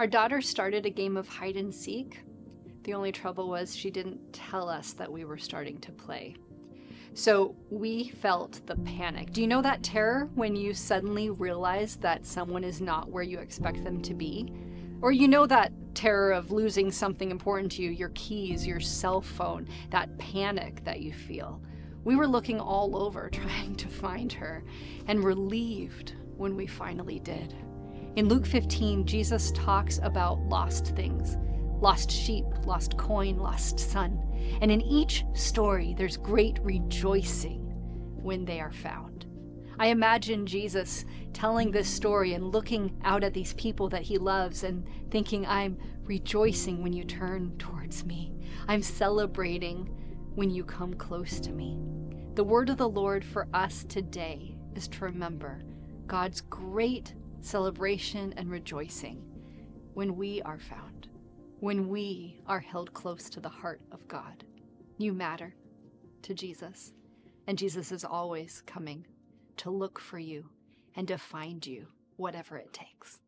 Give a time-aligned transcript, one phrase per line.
[0.00, 2.22] Our daughter started a game of hide and seek.
[2.84, 6.36] The only trouble was she didn't tell us that we were starting to play.
[7.12, 9.30] So we felt the panic.
[9.30, 13.40] Do you know that terror when you suddenly realize that someone is not where you
[13.40, 14.50] expect them to be?
[15.02, 19.20] Or you know that terror of losing something important to you, your keys, your cell
[19.20, 21.60] phone, that panic that you feel.
[22.04, 24.64] We were looking all over trying to find her
[25.08, 27.54] and relieved when we finally did.
[28.16, 31.36] In Luke 15, Jesus talks about lost things
[31.80, 34.20] lost sheep, lost coin, lost son.
[34.60, 37.62] And in each story, there's great rejoicing
[38.22, 39.26] when they are found.
[39.78, 44.62] I imagine Jesus telling this story and looking out at these people that he loves
[44.62, 48.34] and thinking, I'm rejoicing when you turn towards me.
[48.68, 49.86] I'm celebrating
[50.34, 51.78] when you come close to me.
[52.34, 55.62] The word of the Lord for us today is to remember
[56.06, 59.22] God's great celebration and rejoicing
[59.94, 61.08] when we are found,
[61.60, 64.44] when we are held close to the heart of God.
[64.98, 65.54] You matter
[66.22, 66.92] to Jesus,
[67.46, 69.06] and Jesus is always coming
[69.56, 70.48] to look for you
[70.96, 73.20] and to find you, whatever it takes.